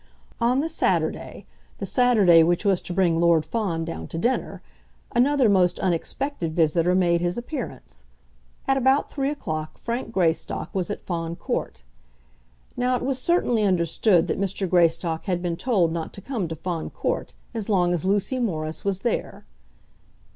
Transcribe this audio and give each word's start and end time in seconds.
On 0.39 0.61
the 0.61 0.67
Saturday, 0.67 1.45
the 1.77 1.85
Saturday 1.85 2.41
which 2.41 2.65
was 2.65 2.81
to 2.81 2.91
bring 2.91 3.19
Lord 3.19 3.45
Fawn 3.45 3.85
down 3.85 4.07
to 4.07 4.17
dinner, 4.17 4.63
another 5.13 5.47
most 5.47 5.79
unexpected 5.79 6.55
visitor 6.55 6.95
made 6.95 7.21
his 7.21 7.37
appearance. 7.37 8.03
At 8.67 8.77
about 8.77 9.11
three 9.11 9.29
o'clock 9.29 9.77
Frank 9.77 10.11
Greystock 10.11 10.73
was 10.73 10.89
at 10.89 11.01
Fawn 11.01 11.35
Court. 11.35 11.83
Now 12.75 12.95
it 12.95 13.03
was 13.03 13.19
certainly 13.19 13.61
understood 13.63 14.25
that 14.25 14.41
Mr. 14.41 14.67
Greystock 14.67 15.25
had 15.25 15.39
been 15.39 15.55
told 15.55 15.91
not 15.91 16.13
to 16.13 16.21
come 16.21 16.47
to 16.47 16.55
Fawn 16.55 16.89
Court 16.89 17.35
as 17.53 17.69
long 17.69 17.93
as 17.93 18.03
Lucy 18.03 18.39
Morris 18.39 18.83
was 18.83 19.01
there. 19.01 19.45